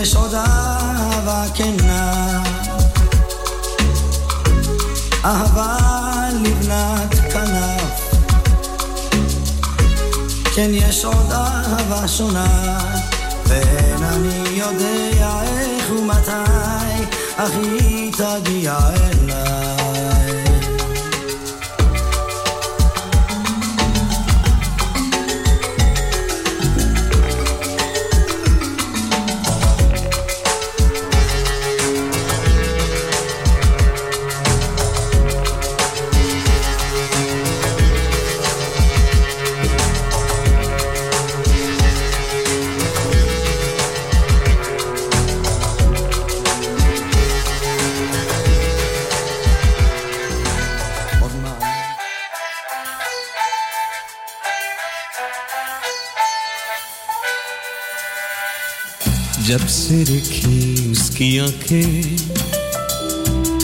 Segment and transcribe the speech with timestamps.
[0.00, 2.42] יש עוד אהבה כנה.
[5.24, 5.76] אהבה
[6.42, 8.10] לבנת כנף.
[10.54, 12.78] כן, יש עוד אהבה שונה,
[13.46, 17.02] ואין אני יודע איך ומתי,
[17.36, 19.77] אך היא תגיע אליי.
[59.48, 62.02] जब से देखी उसकी आँखें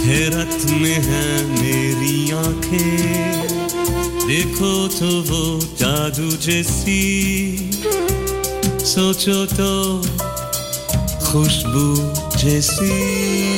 [0.04, 3.48] हैरत में है मेरी आँखें।
[4.28, 7.00] देखो तो वो जादू जैसी,
[8.84, 10.00] सोचो तो
[11.26, 11.86] खुशबू
[12.38, 13.53] जैसी।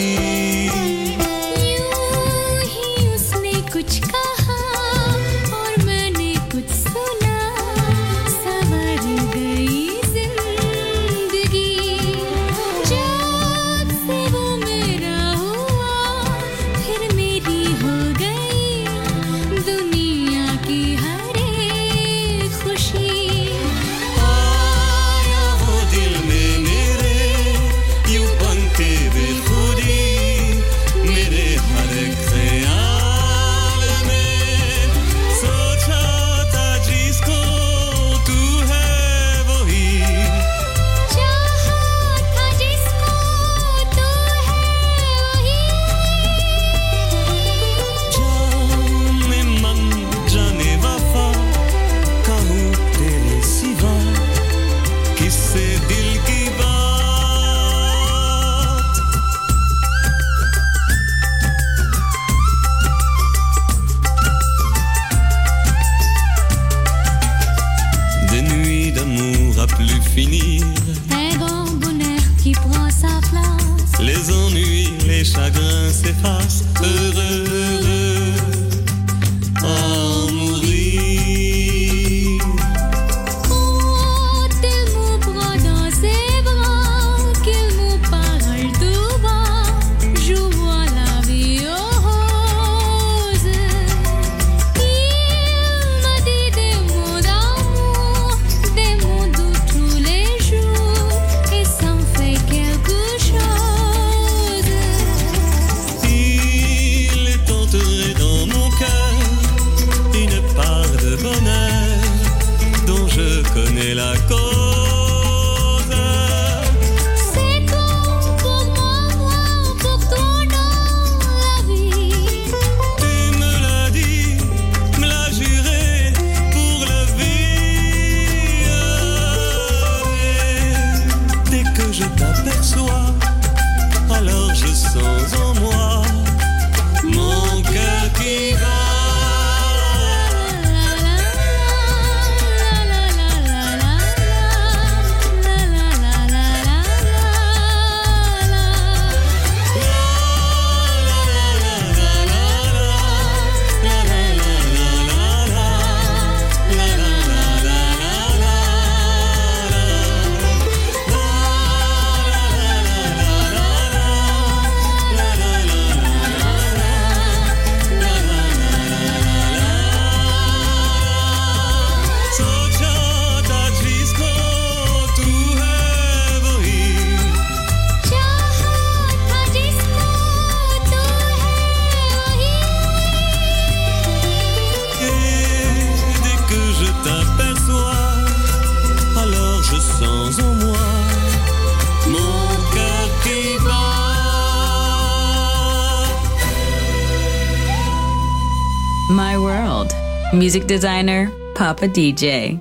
[200.57, 202.59] Music designer, Papa DJ.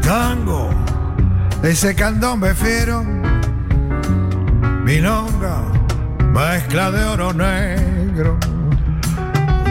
[0.00, 0.70] Tango,
[1.62, 3.04] ese candombe fiero,
[4.82, 5.75] milonga,
[6.36, 8.38] mezcla de oro negro.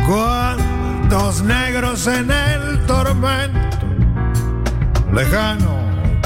[0.08, 3.86] Cuántos negros en el tormento,
[5.14, 5.76] lejano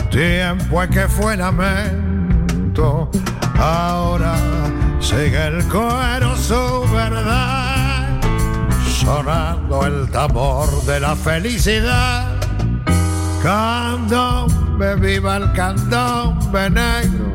[0.10, 3.12] tiempo en que fue lamento.
[3.60, 4.36] Ahora
[5.02, 8.08] sigue el cuero su verdad,
[9.04, 12.32] sonando el tambor de la felicidad.
[13.44, 17.30] Candombe, viva el candombe negro.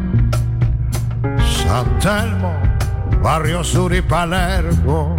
[1.64, 2.54] San Telmo,
[3.24, 5.16] Barrio Sur y Palermo.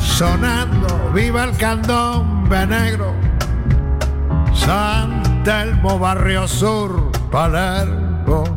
[0.00, 3.14] Sonando, viva el candombe negro.
[4.52, 8.55] San Telmo, Barrio Sur, Palermo.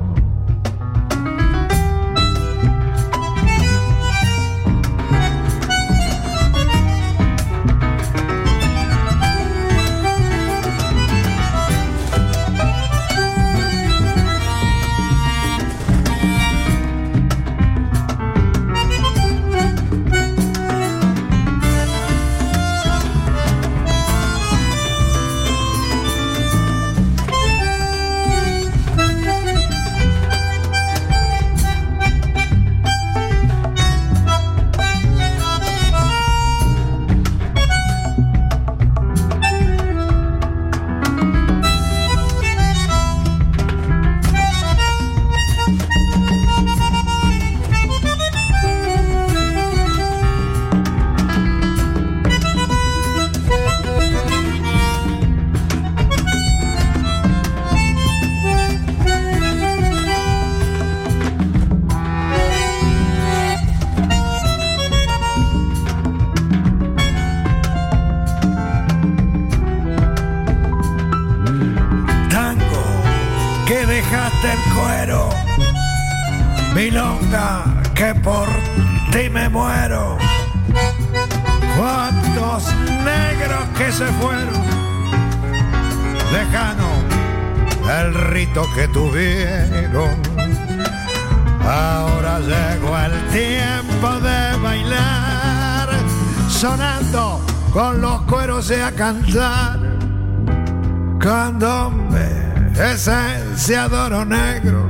[88.54, 90.10] que tuvieron.
[91.62, 95.90] Ahora llegó el tiempo de bailar,
[96.50, 99.80] sonando con los cueros y a cantar.
[101.20, 102.28] Candombe,
[102.76, 104.90] esencia de oro negro.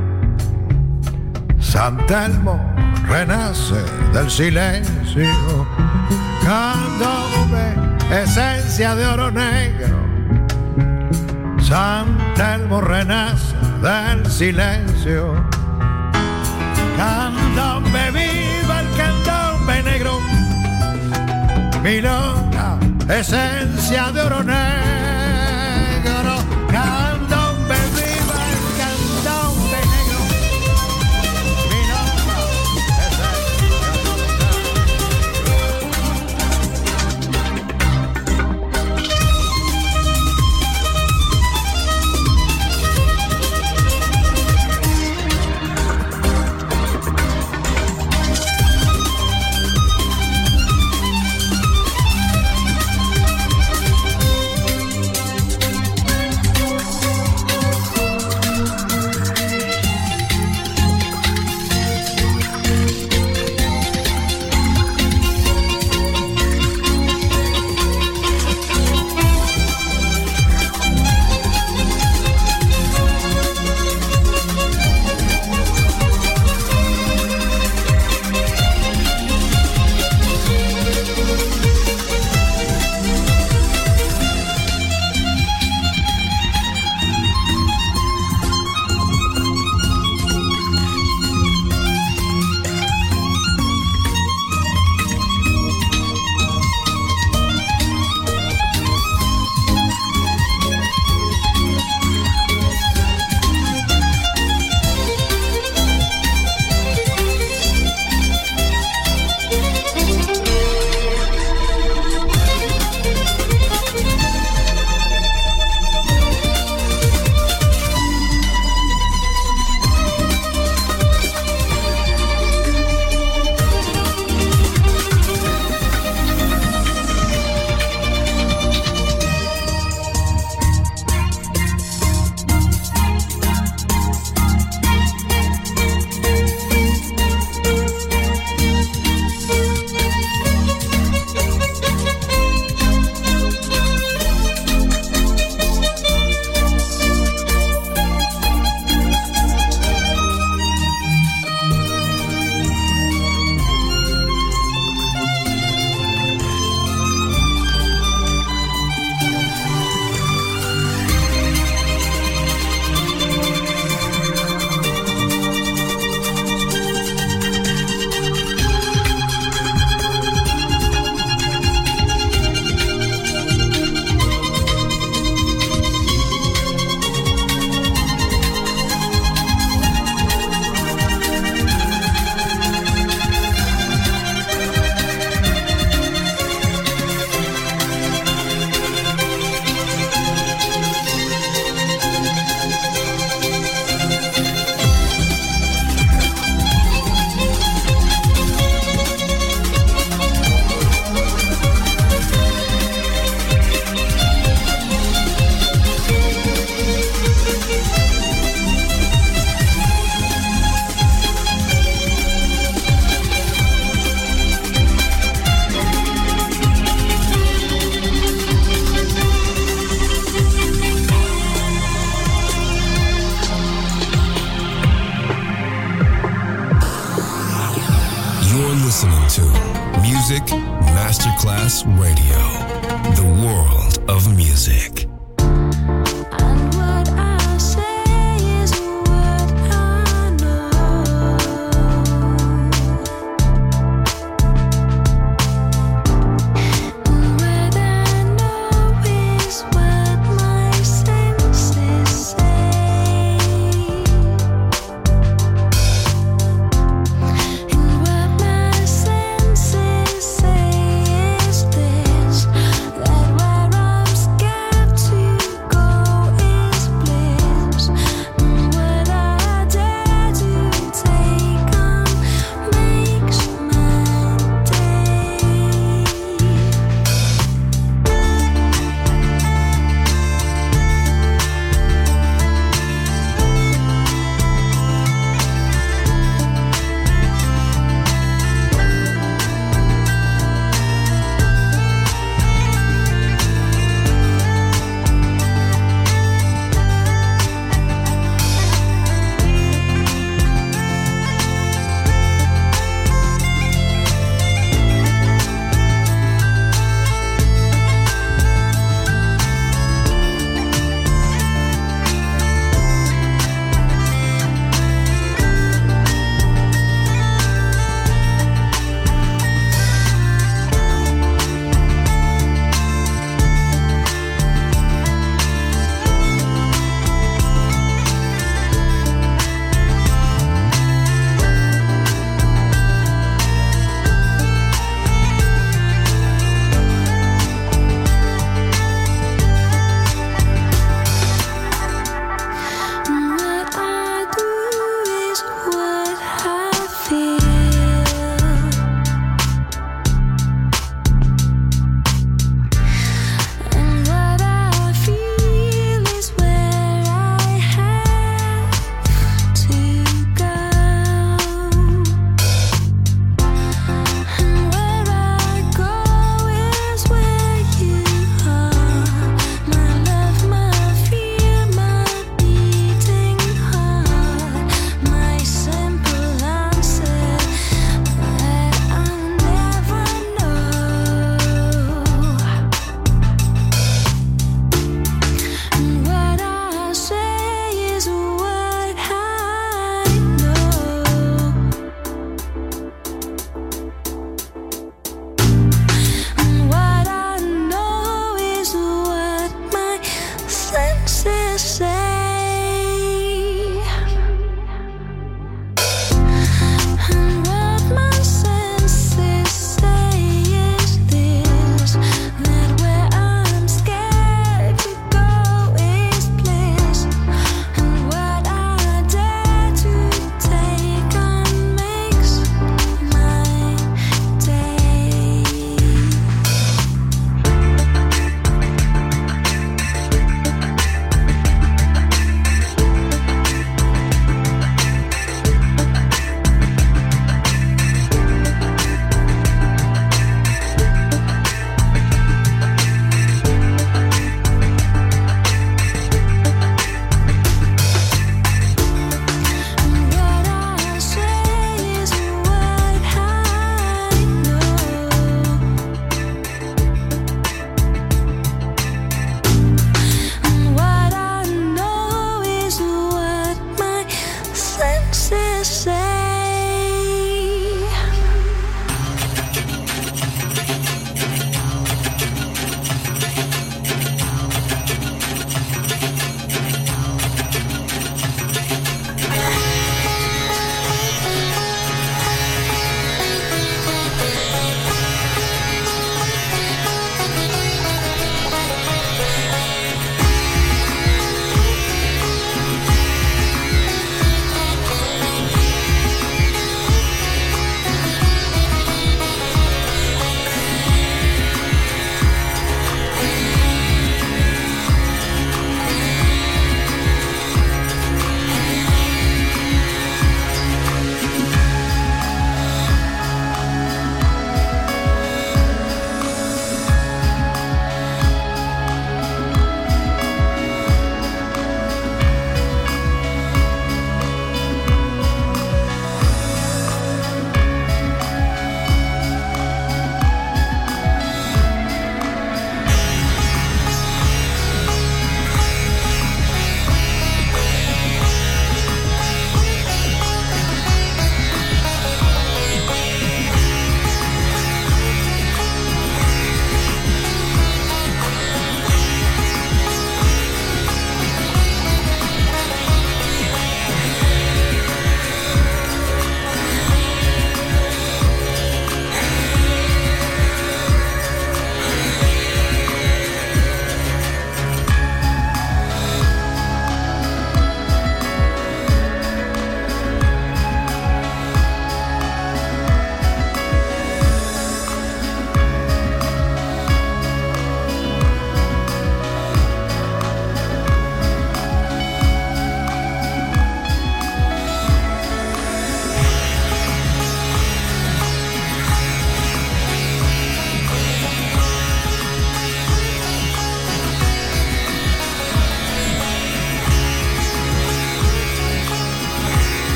[1.60, 2.60] San Telmo
[3.08, 5.68] renace del silencio.
[6.44, 7.76] Candombe,
[8.24, 10.09] esencia de oro negro.
[11.70, 15.36] Santa Elmo renace del silencio.
[16.98, 20.20] Candombe viva el candombe negro,
[21.84, 24.44] milonga, esencia de oro.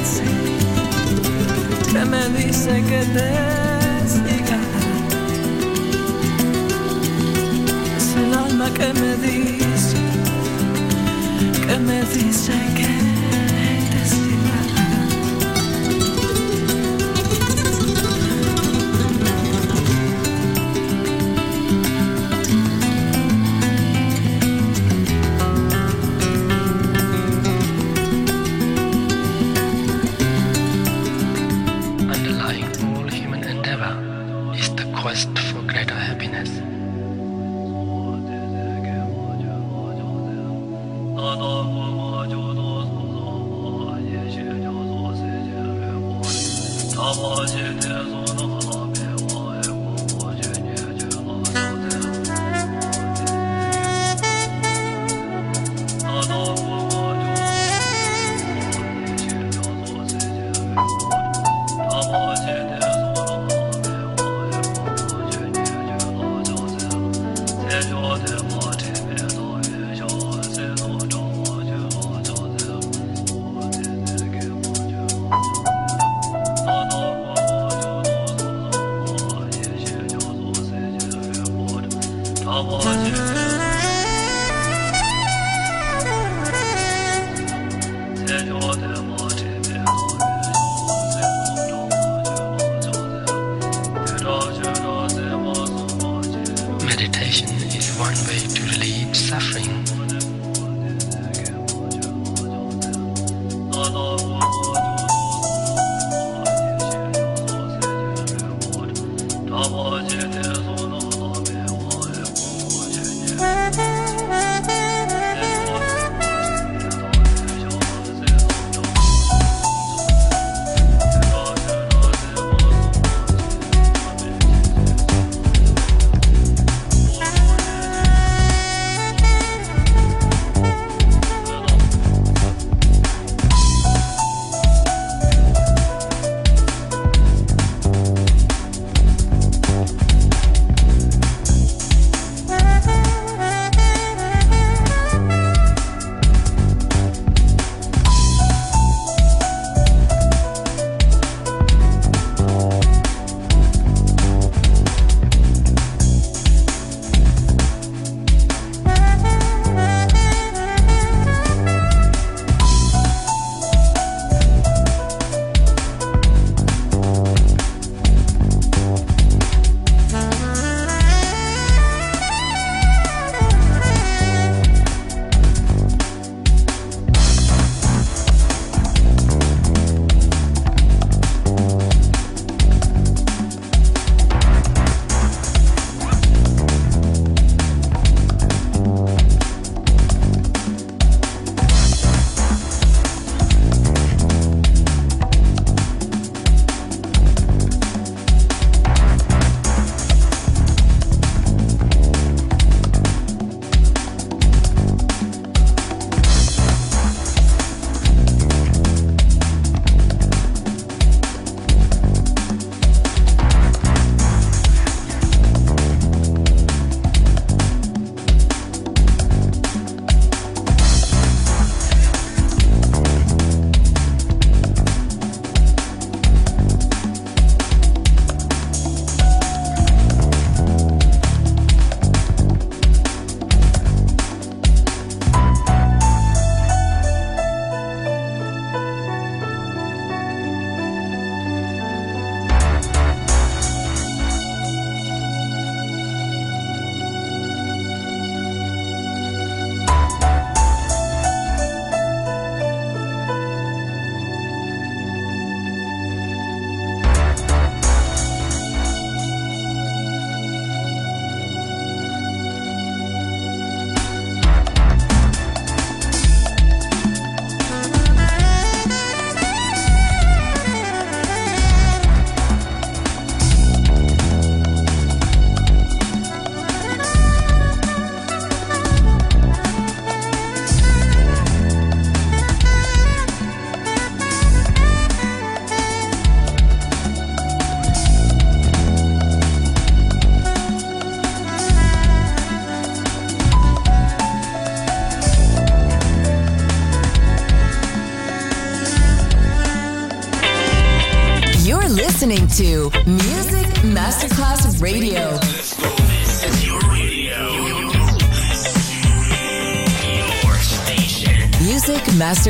[0.00, 0.22] dice
[1.92, 3.28] que me dice que te
[4.14, 4.60] siga.
[7.96, 9.96] Es el alma que me dice,
[11.66, 12.69] que me dice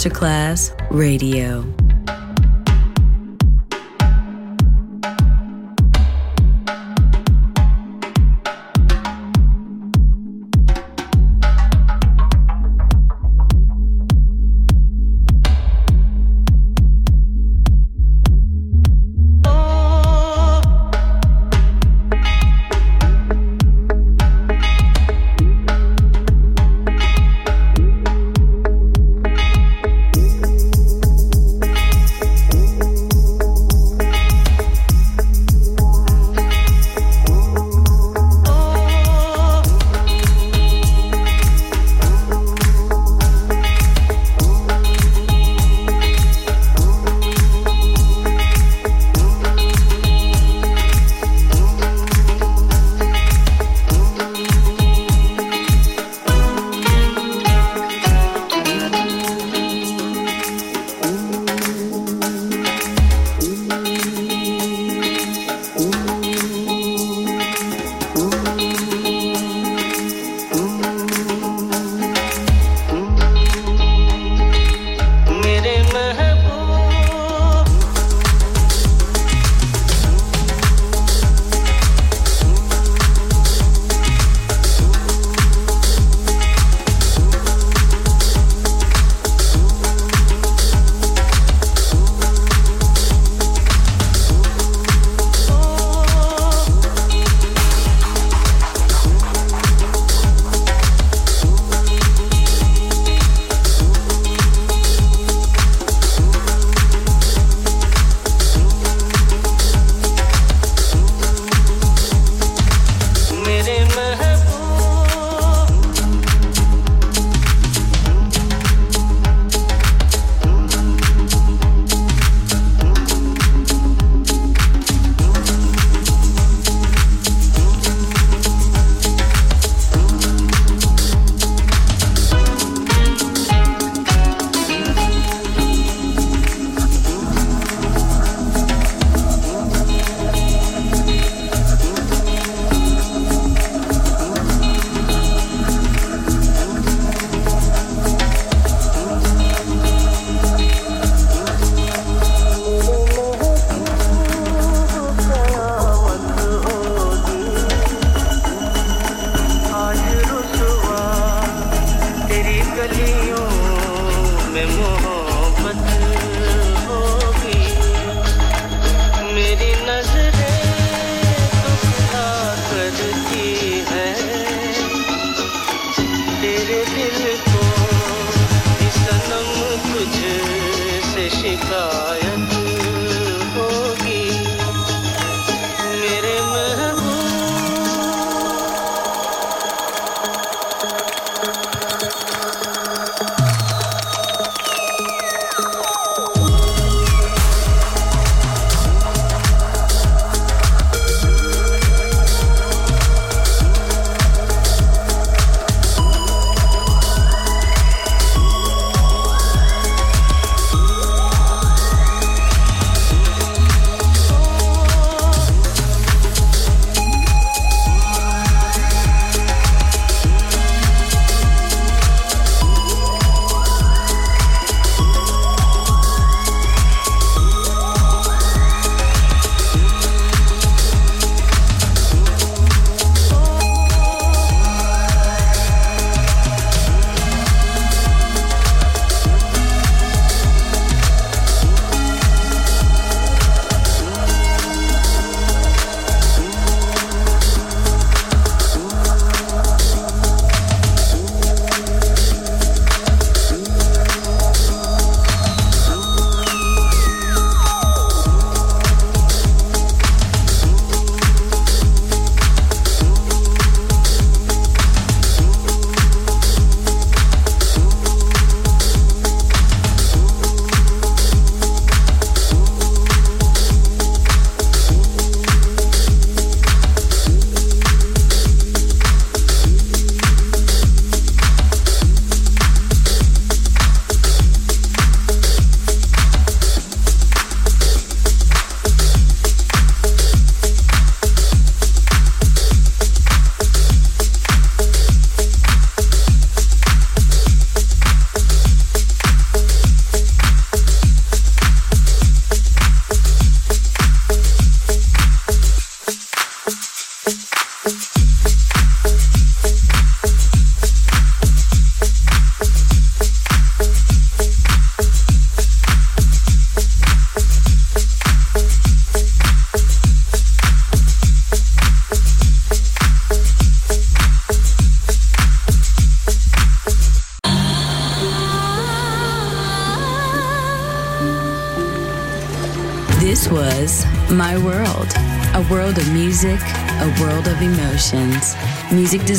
[0.00, 1.79] Masterclass Radio.